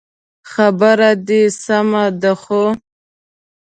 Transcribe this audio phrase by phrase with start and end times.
[0.51, 2.63] خبره دي سمه ده خو